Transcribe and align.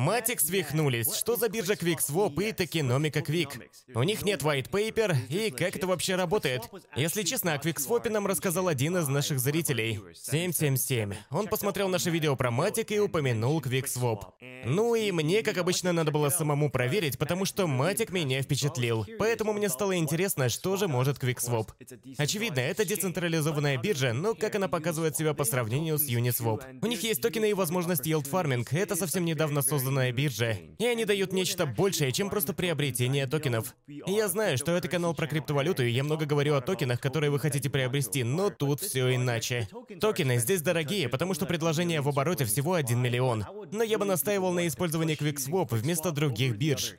Матик 0.00 0.40
свихнулись. 0.40 1.14
Что 1.14 1.36
за 1.36 1.50
биржа 1.50 1.74
QuickSwap 1.74 2.42
и 2.42 2.52
Токеномика 2.52 3.20
Quick? 3.20 3.68
У 3.94 4.02
них 4.02 4.22
нет 4.22 4.40
white 4.40 4.70
paper, 4.70 5.14
и 5.28 5.50
как 5.50 5.76
это 5.76 5.86
вообще 5.86 6.16
работает? 6.16 6.62
Если 6.96 7.22
честно, 7.22 7.52
о 7.52 7.58
QuickSwap 7.58 8.08
нам 8.08 8.26
рассказал 8.26 8.68
один 8.68 8.96
из 8.96 9.08
наших 9.08 9.38
зрителей. 9.38 10.00
777. 10.14 11.12
Он 11.30 11.48
посмотрел 11.48 11.88
наше 11.88 12.08
видео 12.08 12.34
про 12.34 12.50
Матик 12.50 12.92
и 12.92 12.98
упомянул 12.98 13.60
QuickSwap. 13.60 14.20
Ну 14.64 14.94
и 14.94 15.12
мне, 15.12 15.42
как 15.42 15.58
обычно, 15.58 15.92
надо 15.92 16.10
было 16.10 16.30
самому 16.30 16.70
проверить, 16.70 17.18
потому 17.18 17.44
что 17.44 17.66
Матик 17.66 18.10
меня 18.10 18.40
впечатлил. 18.40 19.04
Поэтому 19.18 19.52
мне 19.52 19.68
стало 19.68 19.98
интересно, 19.98 20.48
что 20.48 20.76
же 20.78 20.88
может 20.88 21.22
QuickSwap. 21.22 21.68
Очевидно, 22.16 22.60
это 22.60 22.86
децентрализованная 22.86 23.76
биржа, 23.76 24.14
но 24.14 24.34
как 24.34 24.54
она 24.54 24.68
показывает 24.68 25.14
себя 25.14 25.34
по 25.34 25.44
сравнению 25.44 25.98
с 25.98 26.08
Uniswap? 26.08 26.78
У 26.80 26.86
них 26.86 27.02
есть 27.02 27.20
токены 27.20 27.50
и 27.50 27.54
возможность 27.54 28.06
yield 28.06 28.30
farming. 28.30 28.66
Это 28.70 28.96
совсем 28.96 29.26
недавно 29.26 29.60
созданная 29.90 30.12
биржа. 30.12 30.56
И 30.78 30.86
они 30.86 31.04
дают 31.04 31.32
нечто 31.32 31.66
большее, 31.66 32.12
чем 32.12 32.30
просто 32.30 32.52
приобретение 32.52 33.26
токенов. 33.26 33.74
Я 33.88 34.28
знаю, 34.28 34.56
что 34.56 34.76
это 34.76 34.88
канал 34.88 35.14
про 35.14 35.26
криптовалюту, 35.26 35.82
и 35.82 35.90
я 35.90 36.04
много 36.04 36.26
говорю 36.26 36.54
о 36.54 36.60
токенах, 36.60 37.00
которые 37.00 37.30
вы 37.30 37.40
хотите 37.40 37.68
приобрести, 37.68 38.22
но 38.22 38.50
тут 38.50 38.80
все 38.80 39.14
иначе. 39.14 39.68
Токены 40.00 40.38
здесь 40.38 40.62
дорогие, 40.62 41.08
потому 41.08 41.34
что 41.34 41.46
предложение 41.46 42.00
в 42.00 42.08
обороте 42.08 42.44
всего 42.44 42.74
1 42.74 42.98
миллион. 42.98 43.44
Но 43.72 43.82
я 43.82 43.98
бы 43.98 44.04
настаивал 44.04 44.52
на 44.52 44.66
использовании 44.66 45.16
QuickSwap 45.16 45.68
вместо 45.70 46.10
других 46.12 46.56
бирж. 46.56 46.94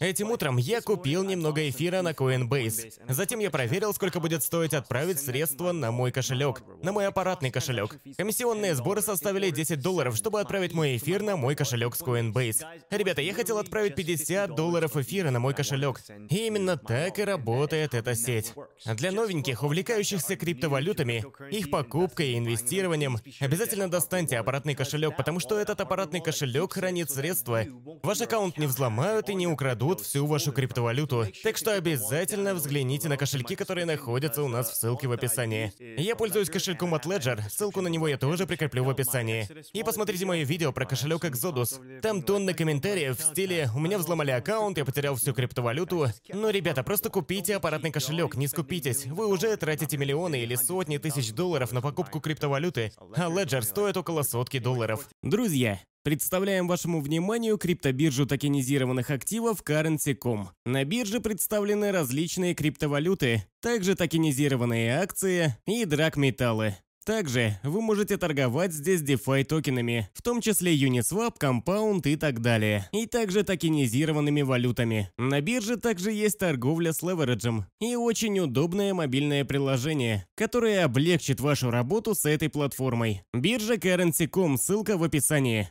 Этим 0.00 0.30
утром 0.30 0.56
я 0.56 0.80
купил 0.80 1.24
немного 1.24 1.68
эфира 1.68 2.02
на 2.02 2.10
Coinbase. 2.10 2.92
Затем 3.08 3.38
я 3.40 3.50
проверил, 3.50 3.94
сколько 3.94 4.20
будет 4.20 4.42
стоить 4.42 4.74
отправить 4.74 5.20
средства 5.20 5.72
на 5.72 5.90
мой 5.90 6.12
кошелек, 6.12 6.62
на 6.82 6.92
мой 6.92 7.06
аппаратный 7.06 7.50
кошелек. 7.50 7.96
Комиссионные 8.16 8.74
сборы 8.74 9.00
составили 9.00 9.50
10 9.50 9.80
долларов, 9.80 10.16
чтобы 10.16 10.40
отправить 10.40 10.72
мой 10.72 10.96
эфир 10.96 11.22
на 11.22 11.36
мой 11.36 11.54
кошелек 11.54 11.94
с 11.94 12.02
Coinbase. 12.02 12.64
Ребята, 12.90 13.22
я 13.22 13.34
хотел 13.34 13.58
отправить 13.58 13.94
50 13.94 14.54
долларов 14.54 14.96
эфира 14.96 15.30
на 15.30 15.40
мой 15.40 15.54
кошелек. 15.54 16.00
И 16.30 16.46
именно 16.46 16.76
так 16.76 17.18
и 17.18 17.24
работает 17.24 17.94
эта 17.94 18.14
сеть. 18.14 18.54
Для 18.84 19.12
новеньких, 19.12 19.62
увлекающихся 19.62 20.36
криптовалютами, 20.36 21.24
их 21.50 21.70
покупкой 21.70 22.30
и 22.30 22.38
инвестированием, 22.38 23.18
обязательно 23.40 23.90
достаньте 23.90 24.38
аппаратный 24.38 24.74
кошелек, 24.74 25.16
потому 25.16 25.40
что 25.40 25.58
этот 25.58 25.80
аппаратный 26.08 26.20
кошелек 26.20 26.72
хранит 26.72 27.10
средства. 27.10 27.64
Ваш 28.02 28.20
аккаунт 28.22 28.56
не 28.56 28.66
взломают 28.66 29.28
и 29.28 29.34
не 29.34 29.46
украдут 29.46 30.00
всю 30.00 30.26
вашу 30.26 30.52
криптовалюту. 30.52 31.26
Так 31.42 31.58
что 31.58 31.74
обязательно 31.74 32.54
взгляните 32.54 33.10
на 33.10 33.18
кошельки, 33.18 33.54
которые 33.54 33.84
находятся 33.84 34.42
у 34.42 34.48
нас 34.48 34.70
в 34.70 34.74
ссылке 34.74 35.06
в 35.06 35.12
описании. 35.12 35.70
Я 36.00 36.16
пользуюсь 36.16 36.48
кошельком 36.48 36.94
от 36.94 37.04
Ledger, 37.04 37.42
ссылку 37.50 37.82
на 37.82 37.88
него 37.88 38.08
я 38.08 38.16
тоже 38.16 38.46
прикреплю 38.46 38.84
в 38.84 38.90
описании. 38.90 39.46
И 39.74 39.82
посмотрите 39.82 40.24
мое 40.24 40.44
видео 40.44 40.72
про 40.72 40.86
кошелек 40.86 41.24
Exodus. 41.24 42.00
Там 42.00 42.22
тонны 42.22 42.54
комментариев 42.54 43.18
в 43.18 43.22
стиле 43.22 43.68
«У 43.74 43.78
меня 43.78 43.98
взломали 43.98 44.30
аккаунт, 44.30 44.78
я 44.78 44.86
потерял 44.86 45.14
всю 45.14 45.34
криптовалюту». 45.34 46.06
Но, 46.32 46.48
ребята, 46.48 46.82
просто 46.82 47.10
купите 47.10 47.56
аппаратный 47.56 47.90
кошелек, 47.90 48.34
не 48.36 48.48
скупитесь. 48.48 49.04
Вы 49.06 49.26
уже 49.26 49.54
тратите 49.58 49.98
миллионы 49.98 50.40
или 50.40 50.54
сотни 50.54 50.96
тысяч 50.96 51.32
долларов 51.32 51.72
на 51.72 51.82
покупку 51.82 52.18
криптовалюты, 52.20 52.92
а 53.14 53.28
Ledger 53.28 53.60
стоит 53.60 53.98
около 53.98 54.22
сотки 54.22 54.58
долларов. 54.58 55.06
Друзья, 55.22 55.78
Представляем 56.08 56.66
вашему 56.68 57.02
вниманию 57.02 57.58
криптобиржу 57.58 58.24
токенизированных 58.24 59.10
активов 59.10 59.62
Currency.com. 59.62 60.48
На 60.64 60.82
бирже 60.84 61.20
представлены 61.20 61.92
различные 61.92 62.54
криптовалюты, 62.54 63.44
также 63.60 63.94
токенизированные 63.94 65.02
акции 65.02 65.54
и 65.66 65.84
драгметаллы. 65.84 66.76
Также 67.04 67.58
вы 67.62 67.82
можете 67.82 68.16
торговать 68.16 68.72
здесь 68.72 69.02
DeFi 69.02 69.44
токенами, 69.44 70.08
в 70.14 70.22
том 70.22 70.40
числе 70.40 70.74
Uniswap, 70.74 71.34
Compound 71.38 72.08
и 72.08 72.16
так 72.16 72.40
далее, 72.40 72.88
и 72.92 73.04
также 73.06 73.42
токенизированными 73.42 74.40
валютами. 74.40 75.10
На 75.18 75.42
бирже 75.42 75.76
также 75.76 76.10
есть 76.10 76.38
торговля 76.38 76.94
с 76.94 77.02
левериджем 77.02 77.66
и 77.80 77.96
очень 77.96 78.38
удобное 78.38 78.94
мобильное 78.94 79.44
приложение, 79.44 80.26
которое 80.36 80.84
облегчит 80.84 81.40
вашу 81.40 81.70
работу 81.70 82.14
с 82.14 82.24
этой 82.24 82.48
платформой. 82.48 83.24
Биржа 83.34 83.74
Currency.com, 83.74 84.56
ссылка 84.56 84.96
в 84.96 85.02
описании. 85.02 85.68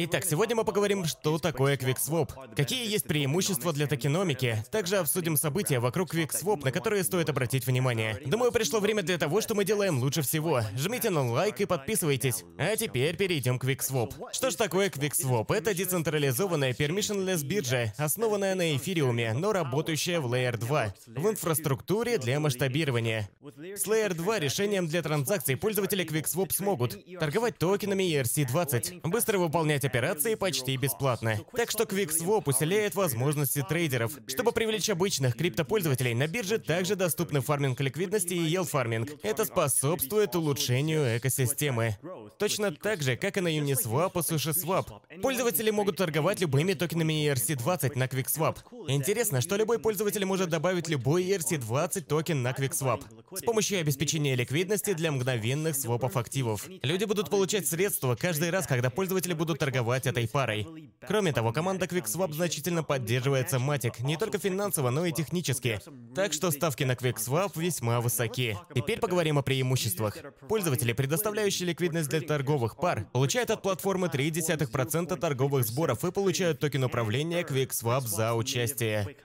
Итак, 0.00 0.24
сегодня 0.24 0.54
мы 0.54 0.64
поговорим, 0.64 1.04
что 1.06 1.38
такое 1.38 1.76
QuickSwap, 1.76 2.54
какие 2.54 2.88
есть 2.88 3.08
преимущества 3.08 3.72
для 3.72 3.88
токеномики, 3.88 4.64
также 4.70 4.98
обсудим 4.98 5.36
события 5.36 5.80
вокруг 5.80 6.14
QuickSwap, 6.14 6.62
на 6.62 6.70
которые 6.70 7.02
стоит 7.02 7.28
обратить 7.28 7.66
внимание. 7.66 8.16
Думаю, 8.24 8.52
пришло 8.52 8.78
время 8.78 9.02
для 9.02 9.18
того, 9.18 9.40
что 9.40 9.56
мы 9.56 9.64
делаем 9.64 9.98
лучше 9.98 10.22
всего. 10.22 10.60
Жмите 10.76 11.10
на 11.10 11.28
лайк 11.28 11.60
и 11.60 11.66
подписывайтесь. 11.66 12.44
А 12.58 12.76
теперь 12.76 13.16
перейдем 13.16 13.58
к 13.58 13.64
QuickSwap. 13.64 14.12
Что 14.32 14.52
ж 14.52 14.54
такое 14.54 14.88
QuickSwap? 14.88 15.52
Это 15.52 15.74
децентрализованная 15.74 16.74
permissionless 16.74 17.44
биржа, 17.44 17.92
основанная 17.96 18.54
на 18.54 18.76
эфириуме, 18.76 19.32
но 19.32 19.52
работающая 19.52 20.20
в 20.20 20.32
Layer 20.32 20.56
2, 20.56 20.94
в 21.08 21.28
инфраструктуре 21.28 22.18
для 22.18 22.38
масштабирования. 22.38 23.28
С 23.42 23.84
Layer 23.88 24.14
2 24.14 24.38
решением 24.38 24.86
для 24.86 25.02
транзакций 25.02 25.56
пользователи 25.56 26.06
QuickSwap 26.06 26.52
смогут 26.52 26.96
торговать 27.18 27.58
токенами 27.58 28.04
ERC-20, 28.04 29.00
быстро 29.02 29.38
выполнять 29.38 29.87
операции 29.88 30.34
почти 30.34 30.76
бесплатно. 30.76 31.38
Так 31.56 31.70
что 31.70 31.84
QuickSwap 31.84 32.42
усиляет 32.46 32.94
возможности 32.94 33.64
трейдеров. 33.68 34.12
Чтобы 34.26 34.52
привлечь 34.52 34.90
обычных 34.90 35.36
криптопользователей, 35.36 36.14
на 36.14 36.26
бирже 36.26 36.58
также 36.58 36.94
доступны 36.94 37.40
фарминг 37.40 37.80
ликвидности 37.80 38.34
и 38.34 38.54
yield 38.54 38.66
фарминг. 38.66 39.10
Это 39.22 39.44
способствует 39.44 40.36
улучшению 40.36 41.16
экосистемы. 41.16 41.96
Точно 42.38 42.70
так 42.72 43.02
же, 43.02 43.16
как 43.16 43.36
и 43.36 43.40
на 43.40 43.48
Uniswap 43.48 44.12
и 44.14 44.18
SushiSwap. 44.18 45.20
Пользователи 45.22 45.70
могут 45.70 45.96
торговать 45.96 46.40
любыми 46.40 46.74
токенами 46.74 47.26
ERC-20 47.26 47.98
на 47.98 48.04
QuickSwap. 48.04 48.58
Интересно, 48.88 49.40
что 49.40 49.56
любой 49.56 49.78
пользователь 49.78 50.24
может 50.24 50.50
добавить 50.50 50.88
любой 50.88 51.24
ERC-20 51.24 52.02
токен 52.02 52.42
на 52.42 52.50
QuickSwap 52.50 53.02
с 53.30 53.42
помощью 53.42 53.80
обеспечения 53.80 54.34
ликвидности 54.34 54.92
для 54.92 55.12
мгновенных 55.12 55.76
свопов 55.76 56.16
активов. 56.16 56.68
Люди 56.82 57.04
будут 57.04 57.30
получать 57.30 57.66
средства 57.66 58.14
каждый 58.14 58.50
раз, 58.50 58.66
когда 58.66 58.90
пользователи 58.90 59.32
будут 59.32 59.58
торговать 59.58 60.06
этой 60.06 60.28
парой. 60.28 60.66
Кроме 61.06 61.32
того, 61.32 61.52
команда 61.52 61.86
QuickSwap 61.86 62.32
значительно 62.32 62.82
поддерживает 62.82 63.52
Matic, 63.52 64.02
не 64.02 64.16
только 64.16 64.38
финансово, 64.38 64.90
но 64.90 65.06
и 65.06 65.12
технически. 65.12 65.80
Так 66.14 66.32
что 66.32 66.50
ставки 66.50 66.84
на 66.84 66.92
QuickSwap 66.92 67.52
весьма 67.56 68.00
высоки. 68.00 68.56
Теперь 68.74 68.98
поговорим 68.98 69.38
о 69.38 69.42
преимуществах. 69.42 70.16
Пользователи, 70.48 70.92
предоставляющие 70.92 71.68
ликвидность 71.68 72.08
для 72.08 72.20
торговых 72.20 72.76
пар, 72.76 73.06
получают 73.12 73.50
от 73.50 73.62
платформы 73.62 74.08
0,3% 74.08 75.16
торговых 75.16 75.66
сборов 75.66 76.04
и 76.04 76.12
получают 76.12 76.60
токен 76.60 76.84
управления 76.84 77.42
QuickSwap 77.42 78.02
за 78.02 78.34
участие. 78.34 79.16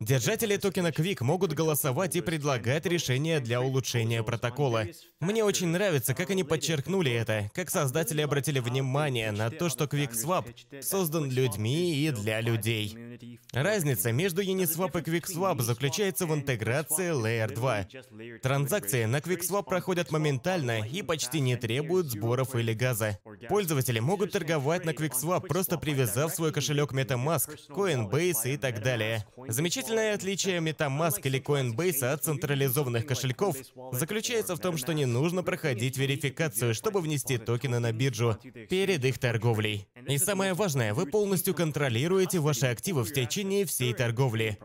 Держатели 0.00 0.56
токена 0.56 0.88
Quick 0.88 1.22
могут 1.22 1.52
голосовать 1.52 2.16
и 2.16 2.20
предлагать 2.20 2.86
решения 2.86 3.38
для 3.40 3.60
улучшения 3.60 4.22
протокола. 4.22 4.86
Мне 5.20 5.44
очень 5.44 5.68
нравится, 5.68 6.14
как 6.14 6.30
они 6.30 6.42
подчеркнули 6.42 7.12
это, 7.12 7.48
как 7.54 7.70
создатели 7.70 8.22
обратили 8.22 8.58
внимание 8.58 9.30
на 9.30 9.50
то, 9.50 9.68
что 9.68 9.84
QuickSwap 9.84 10.82
создан 10.82 11.30
людьми 11.30 11.94
и 11.94 12.10
для 12.10 12.40
людей. 12.40 13.38
Разница 13.52 14.10
между 14.10 14.42
Uniswap 14.42 14.98
и 14.98 15.02
QuickSwap 15.02 15.62
заключается 15.62 16.26
в 16.26 16.34
интеграции 16.34 17.12
Layer 17.12 17.54
2. 17.54 18.38
Транзакции 18.42 19.04
на 19.04 19.18
QuickSwap 19.18 19.64
проходят 19.64 20.10
моментально 20.10 20.80
и 20.86 21.02
почти 21.02 21.40
не 21.40 21.56
требуют 21.56 22.08
сборов 22.08 22.56
или 22.56 22.72
газа. 22.72 23.18
Пользователи 23.48 24.00
могут 24.00 24.32
торговать 24.32 24.84
на 24.84 24.90
QuickSwap, 24.90 25.46
просто 25.46 25.78
привязав 25.78 26.34
свой 26.34 26.52
кошелек 26.52 26.92
MetaMask, 26.92 27.68
Coinbase 27.68 28.54
и 28.54 28.56
так 28.56 28.82
далее 28.82 29.03
далее. 29.04 29.24
Замечательное 29.48 30.14
отличие 30.14 30.58
MetaMask 30.58 31.20
или 31.24 31.40
Coinbase 31.40 32.04
от 32.04 32.24
централизованных 32.24 33.06
кошельков 33.06 33.56
заключается 33.92 34.56
в 34.56 34.58
том, 34.58 34.76
что 34.76 34.92
не 34.92 35.06
нужно 35.06 35.42
проходить 35.42 35.96
верификацию, 35.96 36.74
чтобы 36.74 37.00
внести 37.00 37.38
токены 37.38 37.78
на 37.78 37.92
биржу 37.92 38.36
перед 38.68 39.04
их 39.04 39.18
торговлей. 39.18 39.88
И 40.08 40.18
самое 40.18 40.54
важное, 40.54 40.94
вы 40.94 41.06
полностью 41.06 41.54
контролируете 41.54 42.38
ваши 42.38 42.66
активы 42.66 43.04
в 43.04 43.12
течение 43.12 43.64
всей 43.64 43.92
торговли. 43.92 44.58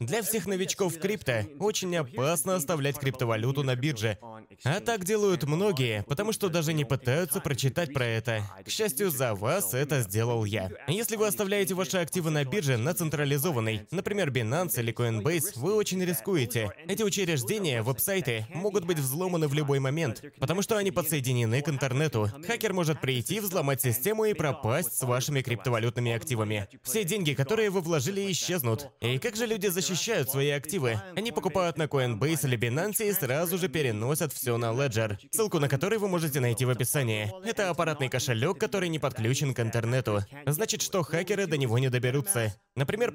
Для 0.00 0.22
всех 0.22 0.46
новичков 0.46 0.98
крипто 0.98 1.44
очень 1.60 1.96
опасно 1.96 2.56
оставлять 2.56 2.98
криптовалюту 2.98 3.62
на 3.62 3.76
бирже. 3.76 4.18
А 4.64 4.80
так 4.80 5.04
делают 5.04 5.44
многие, 5.44 6.02
потому 6.04 6.32
что 6.32 6.48
даже 6.48 6.72
не 6.72 6.84
пытаются 6.84 7.40
прочитать 7.40 7.92
про 7.92 8.04
это. 8.04 8.42
К 8.64 8.68
счастью, 8.68 9.10
за 9.10 9.34
вас 9.34 9.72
это 9.72 10.00
сделал 10.00 10.44
я. 10.44 10.70
Если 10.88 11.16
вы 11.16 11.26
оставляете 11.26 11.74
ваши 11.74 11.98
активы 11.98 12.30
на 12.30 12.44
бирже 12.44 12.76
на 12.76 12.94
централизованной, 12.94 13.83
например, 13.90 14.30
Binance 14.30 14.78
или 14.80 14.92
Coinbase, 14.92 15.52
вы 15.56 15.74
очень 15.74 16.04
рискуете. 16.04 16.70
Эти 16.88 17.02
учреждения, 17.02 17.82
веб-сайты, 17.82 18.46
могут 18.54 18.84
быть 18.84 18.98
взломаны 18.98 19.48
в 19.48 19.54
любой 19.54 19.78
момент, 19.78 20.22
потому 20.38 20.62
что 20.62 20.76
они 20.76 20.90
подсоединены 20.90 21.62
к 21.62 21.68
интернету. 21.68 22.30
Хакер 22.46 22.72
может 22.72 23.00
прийти, 23.00 23.40
взломать 23.40 23.80
систему 23.80 24.24
и 24.24 24.34
пропасть 24.34 24.96
с 24.96 25.02
вашими 25.02 25.42
криптовалютными 25.42 26.12
активами. 26.12 26.68
Все 26.82 27.04
деньги, 27.04 27.34
которые 27.34 27.70
вы 27.70 27.80
вложили, 27.80 28.30
исчезнут. 28.30 28.88
И 29.00 29.18
как 29.18 29.36
же 29.36 29.46
люди 29.46 29.68
защищают 29.68 30.30
свои 30.30 30.50
активы? 30.50 31.00
Они 31.16 31.32
покупают 31.32 31.78
на 31.78 31.84
Coinbase 31.84 32.46
или 32.46 32.58
Binance 32.58 33.08
и 33.08 33.12
сразу 33.12 33.58
же 33.58 33.68
переносят 33.68 34.32
все 34.32 34.56
на 34.56 34.66
Ledger, 34.66 35.18
ссылку 35.30 35.58
на 35.58 35.68
который 35.68 35.98
вы 35.98 36.08
можете 36.08 36.40
найти 36.40 36.64
в 36.64 36.70
описании. 36.70 37.32
Это 37.44 37.70
аппаратный 37.70 38.08
кошелек, 38.08 38.58
который 38.58 38.88
не 38.88 38.98
подключен 38.98 39.54
к 39.54 39.60
интернету. 39.60 40.24
Значит, 40.46 40.82
что 40.82 41.02
хакеры 41.02 41.46
до 41.46 41.56
него 41.56 41.78
не 41.78 41.90
доберутся. 41.90 42.54
Например, 42.76 43.12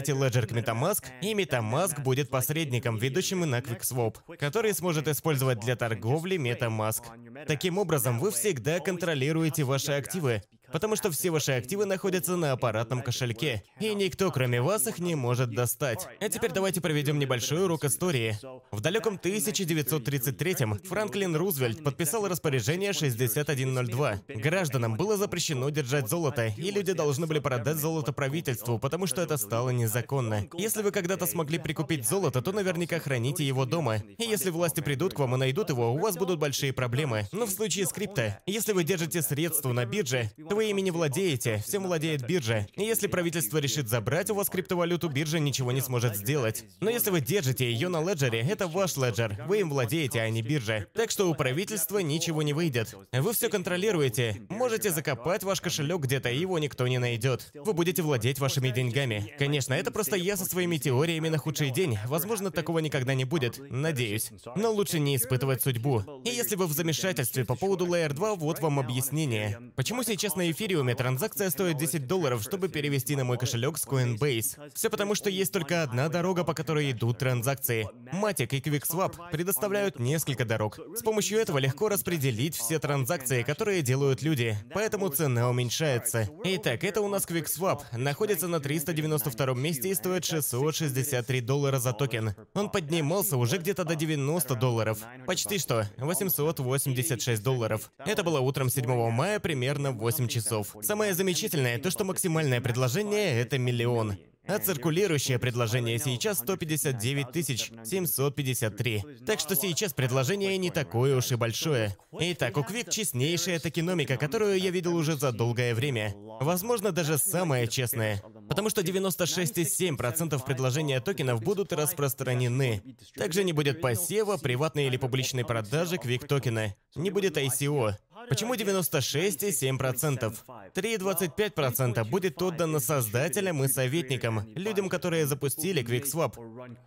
подсоединяете 0.00 0.12
Ledger 0.12 0.46
к 0.46 0.52
MetaMask, 0.52 1.04
и 1.20 1.34
MetaMask 1.34 2.02
будет 2.02 2.30
посредником, 2.30 2.96
ведущим 2.96 3.40
на 3.40 3.60
QuickSwap, 3.60 4.16
который 4.38 4.72
сможет 4.74 5.08
использовать 5.08 5.60
для 5.60 5.76
торговли 5.76 6.36
MetaMask. 6.36 7.46
Таким 7.46 7.78
образом, 7.78 8.18
вы 8.18 8.30
всегда 8.30 8.80
контролируете 8.80 9.64
ваши 9.64 9.92
активы, 9.92 10.42
потому 10.72 10.96
что 10.96 11.10
все 11.10 11.30
ваши 11.30 11.52
активы 11.52 11.84
находятся 11.86 12.36
на 12.36 12.52
аппаратном 12.52 13.02
кошельке, 13.02 13.62
и 13.80 13.94
никто, 13.94 14.30
кроме 14.30 14.60
вас, 14.62 14.86
их 14.86 14.98
не 14.98 15.14
может 15.14 15.50
достать. 15.50 16.06
А 16.20 16.28
теперь 16.28 16.52
давайте 16.52 16.80
проведем 16.80 17.18
небольшой 17.18 17.64
урок 17.64 17.84
истории. 17.84 18.36
В 18.70 18.80
далеком 18.80 19.20
1933-м 19.22 20.80
Франклин 20.84 21.36
Рузвельт 21.36 21.82
подписал 21.82 22.28
распоряжение 22.28 22.92
6102. 22.92 24.20
Гражданам 24.28 24.96
было 24.96 25.16
запрещено 25.16 25.70
держать 25.70 26.08
золото, 26.08 26.52
и 26.56 26.70
люди 26.70 26.92
должны 26.92 27.26
были 27.26 27.38
продать 27.38 27.76
золото 27.76 28.12
правительству, 28.12 28.78
потому 28.78 29.06
что 29.06 29.22
это 29.22 29.36
стало 29.36 29.70
незаконно. 29.70 30.46
Если 30.54 30.82
вы 30.82 30.90
когда-то 30.90 31.26
смогли 31.26 31.58
прикупить 31.58 32.08
золото, 32.08 32.42
то 32.42 32.52
наверняка 32.52 32.98
храните 32.98 33.46
его 33.46 33.64
дома. 33.64 33.98
И 34.18 34.24
если 34.24 34.50
власти 34.50 34.80
придут 34.80 35.14
к 35.14 35.18
вам 35.18 35.34
и 35.34 35.38
найдут 35.38 35.70
его, 35.70 35.92
у 35.92 35.98
вас 35.98 36.16
будут 36.16 36.38
большие 36.38 36.72
проблемы. 36.72 37.26
Но 37.32 37.46
в 37.46 37.50
случае 37.50 37.86
с 37.86 37.92
крипто, 37.92 38.38
если 38.46 38.72
вы 38.72 38.84
держите 38.84 39.22
средства 39.22 39.72
на 39.72 39.84
бирже, 39.84 40.30
то 40.48 40.56
вы 40.56 40.59
ими 40.66 40.80
не 40.80 40.90
владеете, 40.90 41.62
всем 41.66 41.84
владеет 41.84 42.26
биржа. 42.26 42.66
И 42.74 42.82
если 42.82 43.06
правительство 43.06 43.58
решит 43.58 43.88
забрать 43.88 44.30
у 44.30 44.34
вас 44.34 44.48
криптовалюту, 44.48 45.08
биржа 45.08 45.38
ничего 45.38 45.72
не 45.72 45.80
сможет 45.80 46.16
сделать. 46.16 46.64
Но 46.80 46.90
если 46.90 47.10
вы 47.10 47.20
держите 47.20 47.70
ее 47.70 47.88
на 47.88 48.02
леджере, 48.02 48.40
это 48.40 48.66
ваш 48.66 48.96
леджер, 48.96 49.44
вы 49.46 49.60
им 49.60 49.70
владеете, 49.70 50.20
а 50.20 50.28
не 50.28 50.42
биржа. 50.42 50.86
Так 50.94 51.10
что 51.10 51.30
у 51.30 51.34
правительства 51.34 51.98
ничего 51.98 52.42
не 52.42 52.52
выйдет. 52.52 52.94
Вы 53.12 53.32
все 53.32 53.48
контролируете. 53.48 54.42
Можете 54.48 54.90
закопать 54.90 55.44
ваш 55.44 55.60
кошелек 55.60 56.00
где-то, 56.02 56.30
его 56.30 56.58
никто 56.58 56.86
не 56.86 56.98
найдет. 56.98 57.50
Вы 57.54 57.72
будете 57.72 58.02
владеть 58.02 58.38
вашими 58.38 58.70
деньгами. 58.70 59.34
Конечно, 59.38 59.74
это 59.74 59.90
просто 59.90 60.16
я 60.16 60.36
со 60.36 60.44
своими 60.44 60.76
теориями 60.76 61.28
на 61.28 61.38
худший 61.38 61.70
день. 61.70 61.98
Возможно, 62.06 62.50
такого 62.50 62.78
никогда 62.80 63.14
не 63.14 63.24
будет. 63.24 63.58
Надеюсь. 63.70 64.30
Но 64.56 64.72
лучше 64.72 64.98
не 64.98 65.16
испытывать 65.16 65.62
судьбу. 65.62 66.02
И 66.24 66.30
если 66.30 66.56
вы 66.56 66.66
в 66.66 66.72
замешательстве 66.72 67.44
по 67.44 67.54
поводу 67.54 67.86
Layer 67.86 68.12
2, 68.12 68.34
вот 68.34 68.60
вам 68.60 68.78
объяснение. 68.78 69.58
Почему 69.76 70.02
сейчас 70.02 70.36
на 70.36 70.49
эфириуме 70.50 70.94
транзакция 70.94 71.50
стоит 71.50 71.76
10 71.76 72.06
долларов, 72.06 72.42
чтобы 72.42 72.68
перевести 72.68 73.16
на 73.16 73.24
мой 73.24 73.38
кошелек 73.38 73.78
с 73.78 73.86
Coinbase? 73.86 74.72
Все 74.74 74.90
потому, 74.90 75.14
что 75.14 75.30
есть 75.30 75.52
только 75.52 75.82
одна 75.82 76.08
дорога, 76.08 76.44
по 76.44 76.54
которой 76.54 76.90
идут 76.90 77.18
транзакции. 77.18 77.88
Matic 78.12 78.48
и 78.50 78.60
QuickSwap 78.60 79.30
предоставляют 79.30 79.98
несколько 79.98 80.44
дорог. 80.44 80.78
С 80.94 81.02
помощью 81.02 81.38
этого 81.38 81.58
легко 81.58 81.88
распределить 81.88 82.56
все 82.56 82.78
транзакции, 82.78 83.42
которые 83.42 83.82
делают 83.82 84.22
люди, 84.22 84.56
поэтому 84.74 85.08
цена 85.08 85.48
уменьшается. 85.48 86.28
Итак, 86.44 86.84
это 86.84 87.00
у 87.00 87.08
нас 87.08 87.26
QuickSwap. 87.26 87.82
Находится 87.96 88.48
на 88.48 88.60
392 88.60 89.54
месте 89.54 89.90
и 89.90 89.94
стоит 89.94 90.24
663 90.24 91.40
доллара 91.40 91.78
за 91.78 91.92
токен. 91.92 92.34
Он 92.54 92.70
поднимался 92.70 93.36
уже 93.36 93.58
где-то 93.58 93.84
до 93.84 93.94
90 93.94 94.54
долларов. 94.56 94.98
Почти 95.26 95.58
что, 95.58 95.86
886 95.98 97.42
долларов. 97.42 97.92
Это 97.98 98.22
было 98.24 98.40
утром 98.40 98.70
7 98.70 99.10
мая 99.10 99.38
примерно 99.40 99.92
в 99.92 99.98
8 99.98 100.28
часов. 100.28 100.39
Самое 100.82 101.14
замечательное, 101.14 101.78
то 101.78 101.90
что 101.90 102.04
максимальное 102.04 102.60
предложение 102.60 103.40
это 103.40 103.58
миллион. 103.58 104.16
А 104.46 104.58
циркулирующее 104.58 105.38
предложение 105.38 105.98
сейчас 105.98 106.38
159 106.38 107.86
753. 107.86 109.04
Так 109.24 109.38
что 109.38 109.54
сейчас 109.54 109.92
предложение 109.92 110.58
не 110.58 110.70
такое 110.70 111.16
уж 111.16 111.30
и 111.30 111.36
большое. 111.36 111.96
Итак, 112.18 112.56
у 112.56 112.62
Quick 112.62 112.90
честнейшая 112.90 113.60
токеномика, 113.60 114.16
которую 114.16 114.58
я 114.58 114.70
видел 114.70 114.96
уже 114.96 115.14
за 115.16 115.30
долгое 115.30 115.74
время. 115.74 116.14
Возможно, 116.40 116.90
даже 116.90 117.18
самая 117.18 117.68
честная. 117.68 118.22
Потому 118.48 118.70
что 118.70 118.80
96,7% 118.80 120.44
предложения 120.44 121.00
токенов 121.00 121.42
будут 121.42 121.72
распространены. 121.72 122.82
Также 123.14 123.44
не 123.44 123.52
будет 123.52 123.80
посева, 123.80 124.36
приватной 124.36 124.86
или 124.86 124.96
публичной 124.96 125.44
продажи 125.44 125.96
Quick 125.96 126.26
токена. 126.26 126.74
Не 126.96 127.10
будет 127.10 127.36
ICO. 127.36 127.94
Почему 128.30 128.54
96,7%? 128.54 130.34
3,25% 130.72 132.04
будет 132.04 132.40
отдано 132.40 132.78
создателям 132.78 133.64
и 133.64 133.68
советникам, 133.68 134.46
людям, 134.54 134.88
которые 134.88 135.26
запустили 135.26 135.82
QuickSwap. 135.82 136.36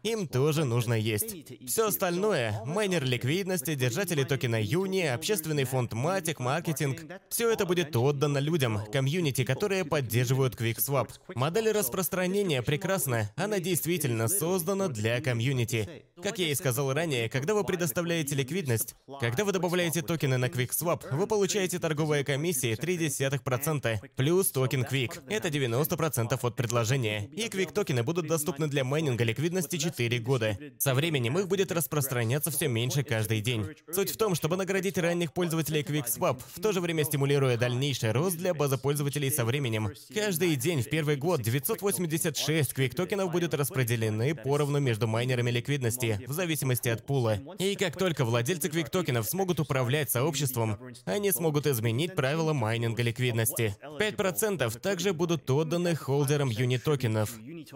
Им 0.03 0.25
тоже 0.29 0.63
нужно 0.63 0.93
есть. 0.93 1.35
Все 1.67 1.87
остальное– 1.87 2.61
майнер 2.65 3.03
ликвидности, 3.03 3.75
держатели 3.75 4.23
токена 4.23 4.61
Юни, 4.61 5.01
общественный 5.01 5.65
фонд 5.65 5.91
Матик, 5.91 6.39
маркетинг– 6.39 7.01
все 7.29 7.51
это 7.51 7.65
будет 7.65 7.93
отдано 7.93 8.37
людям, 8.37 8.79
комьюнити, 8.89 9.43
которые 9.43 9.83
поддерживают 9.83 10.55
QuickSwap. 10.55 11.09
Модель 11.35 11.71
распространения 11.71 12.61
прекрасна, 12.61 13.29
она 13.35 13.59
действительно 13.59 14.29
создана 14.29 14.87
для 14.87 15.19
комьюнити. 15.19 16.05
Как 16.23 16.39
я 16.39 16.47
и 16.47 16.55
сказал 16.55 16.93
ранее, 16.93 17.27
когда 17.27 17.53
вы 17.53 17.65
предоставляете 17.65 18.33
ликвидность, 18.35 18.95
когда 19.19 19.43
вы 19.43 19.51
добавляете 19.51 20.01
токены 20.01 20.37
на 20.37 20.45
QuickSwap, 20.45 21.13
вы 21.13 21.27
получаете 21.27 21.79
торговые 21.79 22.23
комиссии 22.23 22.73
0,3% 22.75 23.99
плюс 24.15 24.51
токен 24.51 24.83
Quick. 24.83 25.21
Это 25.27 25.49
90% 25.49 26.39
от 26.41 26.55
предложения. 26.55 27.27
И 27.27 27.47
Quick 27.47 27.73
токены 27.73 28.03
будут 28.03 28.27
доступны 28.27 28.67
для 28.67 28.85
майнинга 28.85 29.25
ликвидности 29.25 29.77
4 29.77 30.19
года. 30.19 30.57
Со 30.79 30.93
временем 30.93 31.37
их 31.37 31.47
будет 31.47 31.73
распространяться 31.73 32.51
все 32.51 32.69
меньше 32.69 33.03
каждый 33.03 33.41
день. 33.41 33.65
Суть 33.91 34.11
в 34.11 34.17
том, 34.17 34.35
чтобы 34.35 34.55
наградить 34.55 34.97
ранних 34.97 35.33
пользователей 35.33 35.81
QuickSwap, 35.81 36.41
в 36.55 36.61
то 36.61 36.71
же 36.71 36.79
время 36.79 37.03
стимулируя 37.03 37.57
дальнейший 37.57 38.11
рост 38.13 38.37
для 38.37 38.53
базы 38.53 38.77
пользователей 38.77 39.29
со 39.29 39.43
временем. 39.43 39.91
Каждый 40.13 40.55
день 40.55 40.83
в 40.83 40.89
первый 40.89 41.17
год 41.17 41.41
986 41.41 42.71
Quick 42.71 42.95
токенов 42.95 43.31
будут 43.31 43.53
распределены 43.53 44.35
поровну 44.35 44.79
между 44.79 45.07
майнерами 45.07 45.51
ликвидности, 45.51 46.12
в 46.27 46.33
зависимости 46.33 46.89
от 46.89 47.05
пула. 47.05 47.39
И 47.59 47.75
как 47.75 47.97
только 47.97 48.25
владельцы 48.25 48.67
Quick 48.67 48.89
токенов 48.89 49.25
смогут 49.27 49.59
управлять 49.59 50.09
сообществом, 50.09 50.77
они 51.05 51.31
смогут 51.31 51.67
изменить 51.67 52.15
правила 52.15 52.53
майнинга 52.53 53.01
ликвидности. 53.01 53.75
5% 53.83 54.79
также 54.79 55.13
будут 55.13 55.49
отданы 55.49 55.95
холдерам 55.95 56.49
юнитокенов. 56.49 57.31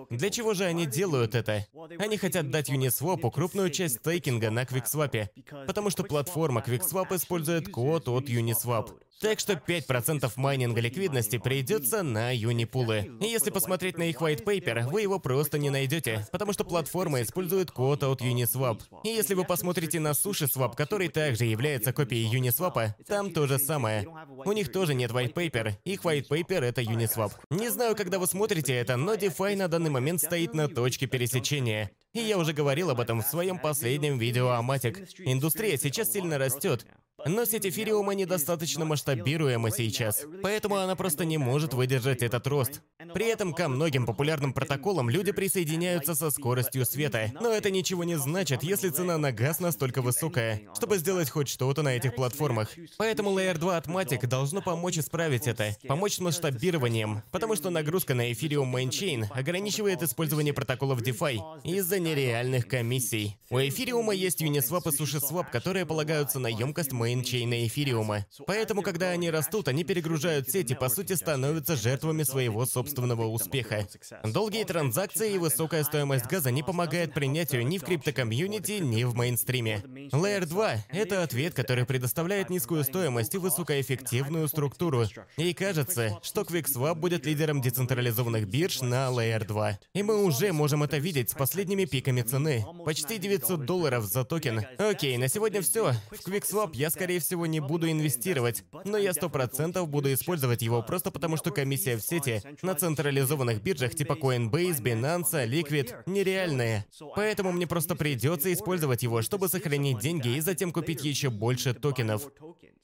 Для 0.09 0.29
чего 0.29 0.53
же 0.53 0.65
они 0.65 0.85
делают 0.85 1.35
это? 1.35 1.65
Они 1.99 2.17
хотят 2.17 2.49
дать 2.51 2.69
Uniswap 2.69 3.29
крупную 3.31 3.69
часть 3.69 3.97
стейкинга 3.97 4.51
на 4.51 4.63
QuickSwap, 4.63 5.27
потому 5.65 5.89
что 5.89 6.03
платформа 6.03 6.63
QuickSwap 6.65 7.15
использует 7.15 7.69
код 7.69 8.07
от 8.07 8.29
Uniswap. 8.29 8.91
Так 9.19 9.39
что 9.39 9.53
5% 9.53 10.31
майнинга 10.35 10.79
ликвидности 10.79 11.39
придется 11.39 12.03
на 12.03 12.35
юнипулы. 12.35 13.17
И 13.19 13.25
если 13.25 13.49
посмотреть 13.49 13.97
на 13.97 14.03
их 14.03 14.21
white 14.21 14.43
paper, 14.43 14.87
вы 14.91 15.01
его 15.01 15.19
просто 15.19 15.57
не 15.57 15.71
найдете, 15.71 16.27
потому 16.31 16.53
что 16.53 16.63
платформа 16.63 17.23
использует 17.23 17.71
код 17.71 18.03
от 18.03 18.21
Uniswap. 18.21 18.79
И 19.03 19.09
если 19.09 19.33
вы 19.33 19.43
посмотрите 19.43 19.99
на 19.99 20.11
SushiSwap, 20.11 20.75
который 20.75 21.07
также 21.07 21.45
является 21.45 21.93
копией 21.93 22.31
Uniswap, 22.31 22.91
там 23.07 23.33
то 23.33 23.47
же 23.47 23.57
самое. 23.57 24.07
У 24.45 24.51
них 24.51 24.71
тоже 24.71 24.93
нет 24.93 25.09
white 25.09 25.33
paper, 25.33 25.73
их 25.83 26.03
white 26.03 26.27
paper 26.27 26.63
это 26.63 26.81
Uniswap. 26.81 27.31
Не 27.49 27.69
знаю, 27.69 27.95
когда 27.95 28.19
вы 28.19 28.27
смотрите 28.27 28.73
это, 28.73 28.97
но 28.97 29.15
DeFi 29.15 29.55
на 29.55 29.67
данный 29.67 29.89
момент 29.89 30.21
стоит 30.21 30.53
на 30.53 30.67
точке 30.67 31.07
пересечения. 31.07 31.89
И 32.13 32.19
я 32.19 32.37
уже 32.37 32.53
говорил 32.53 32.89
об 32.89 32.99
этом 32.99 33.21
в 33.21 33.27
своем 33.27 33.59
последнем 33.59 34.17
видео 34.17 34.49
о 34.49 34.61
Matic. 34.61 35.07
Индустрия 35.19 35.77
сейчас 35.77 36.11
сильно 36.11 36.37
растет. 36.37 36.85
Но 37.27 37.45
сеть 37.45 37.65
эфириума 37.65 38.13
недостаточно 38.13 38.85
масштабируема 38.85 39.71
сейчас, 39.71 40.23
поэтому 40.41 40.77
она 40.77 40.95
просто 40.95 41.25
не 41.25 41.37
может 41.37 41.73
выдержать 41.73 42.23
этот 42.23 42.47
рост. 42.47 42.81
При 43.13 43.27
этом 43.27 43.53
ко 43.53 43.67
многим 43.67 44.05
популярным 44.05 44.53
протоколам 44.53 45.09
люди 45.09 45.31
присоединяются 45.31 46.15
со 46.15 46.29
скоростью 46.29 46.85
света. 46.85 47.31
Но 47.39 47.51
это 47.51 47.71
ничего 47.71 48.03
не 48.03 48.15
значит, 48.15 48.63
если 48.63 48.89
цена 48.89 49.17
на 49.17 49.31
газ 49.31 49.59
настолько 49.59 50.01
высокая, 50.01 50.61
чтобы 50.75 50.97
сделать 50.97 51.29
хоть 51.29 51.47
что-то 51.47 51.81
на 51.81 51.95
этих 51.95 52.15
платформах. 52.15 52.69
Поэтому 52.97 53.31
Layer 53.31 53.57
2 53.57 53.77
от 53.77 53.87
Matic 53.87 54.27
должно 54.27 54.61
помочь 54.61 54.97
исправить 54.97 55.47
это, 55.47 55.75
помочь 55.87 56.15
с 56.15 56.19
масштабированием, 56.19 57.23
потому 57.31 57.55
что 57.55 57.69
нагрузка 57.69 58.13
на 58.13 58.31
Ethereum 58.31 58.71
Mainchain 58.71 59.25
ограничивает 59.31 60.03
использование 60.03 60.53
протоколов 60.53 61.01
DeFi 61.01 61.39
из-за 61.63 61.99
нереальных 61.99 62.67
комиссий. 62.67 63.37
У 63.49 63.57
Эфириума 63.57 64.13
есть 64.13 64.41
Uniswap 64.41 64.81
и 64.85 64.95
SushiSwap, 64.95 65.45
которые 65.51 65.85
полагаются 65.85 66.39
на 66.39 66.47
емкость 66.47 66.91
мейнчейна 66.91 67.65
Эфириума. 67.65 68.25
Поэтому, 68.45 68.81
когда 68.81 69.09
они 69.11 69.31
растут, 69.31 69.67
они 69.67 69.83
перегружают 69.83 70.49
сеть 70.49 70.71
и, 70.71 70.75
по 70.75 70.89
сути, 70.89 71.13
становятся 71.13 71.75
жертвами 71.75 72.23
своего 72.23 72.65
собственного 72.65 72.96
успеха. 72.97 73.87
Долгие 74.23 74.63
транзакции 74.63 75.33
и 75.33 75.37
высокая 75.37 75.83
стоимость 75.83 76.25
газа 76.25 76.51
не 76.51 76.63
помогают 76.63 77.13
принятию 77.13 77.65
ни 77.65 77.77
в 77.77 77.83
криптокомьюнити, 77.83 78.79
ни 78.79 79.03
в 79.03 79.15
мейнстриме. 79.15 79.83
Layer 80.11 80.45
2— 80.45 80.71
это 80.89 81.23
ответ, 81.23 81.53
который 81.53 81.85
предоставляет 81.85 82.49
низкую 82.49 82.83
стоимость 82.83 83.35
и 83.35 83.37
высокоэффективную 83.37 84.47
структуру. 84.47 85.05
И 85.37 85.53
кажется, 85.53 86.19
что 86.23 86.41
QuickSwap 86.41 86.95
будет 86.95 87.25
лидером 87.25 87.61
децентрализованных 87.61 88.47
бирж 88.47 88.81
на 88.81 89.09
Layer 89.09 89.45
2. 89.45 89.79
И 89.93 90.03
мы 90.03 90.23
уже 90.23 90.51
можем 90.51 90.83
это 90.83 90.97
видеть 90.97 91.29
с 91.29 91.33
последними 91.33 91.85
пиками 91.85 92.21
цены. 92.21 92.65
Почти 92.85 93.17
900 93.17 93.65
долларов 93.65 94.05
за 94.05 94.23
токен. 94.23 94.65
Окей, 94.77 95.17
на 95.17 95.27
сегодня 95.27 95.61
все. 95.61 95.93
В 96.11 96.27
QuickSwap 96.27 96.71
я, 96.73 96.89
скорее 96.89 97.19
всего, 97.19 97.45
не 97.45 97.59
буду 97.59 97.89
инвестировать, 97.89 98.63
но 98.85 98.97
я 98.97 99.11
100% 99.11 99.85
буду 99.85 100.13
использовать 100.13 100.61
его 100.61 100.81
просто 100.81 101.11
потому, 101.11 101.37
что 101.37 101.51
комиссия 101.51 101.97
в 101.97 102.01
сети 102.01 102.41
на 102.61 102.75
централизованных 102.87 103.61
биржах 103.61 103.95
типа 103.95 104.13
Coinbase, 104.13 104.81
Binance, 104.81 105.47
Liquid 105.47 106.03
нереальная. 106.05 106.85
Поэтому 107.15 107.51
мне 107.51 107.67
просто 107.67 107.95
придется 107.95 108.51
использовать 108.53 109.03
его, 109.03 109.21
чтобы 109.21 109.49
сохранить 109.49 109.99
деньги 109.99 110.37
и 110.37 110.41
затем 110.41 110.71
купить 110.71 111.03
еще 111.03 111.29
больше 111.29 111.73
токенов. 111.73 112.27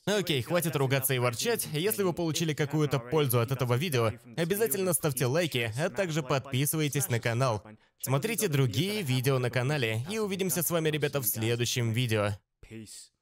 Окей, 0.05 0.41
хватит 0.41 0.75
ругаться 0.75 1.13
и 1.13 1.19
ворчать. 1.19 1.67
Если 1.72 2.03
вы 2.03 2.12
получили 2.12 2.53
какую-то 2.53 3.00
пользу 3.00 3.39
от 3.39 3.51
этого 3.51 3.75
видео, 3.75 4.12
обязательно 4.36 4.93
ставьте 4.93 5.25
лайки, 5.25 5.72
а 5.79 5.89
также 5.89 6.22
подписывайтесь 6.22 7.10
на 7.10 7.19
канал. 7.22 7.63
Смотрите 8.00 8.50
другие 8.50 9.01
видео 9.01 9.39
на 9.39 9.50
канале, 9.50 10.01
и 10.10 10.19
увидимся 10.19 10.62
с 10.62 10.69
вами, 10.69 10.89
ребята, 10.89 11.22
в 11.22 11.25
следующем 11.25 11.93
видео. 11.93 12.31
Peace. 12.69 13.12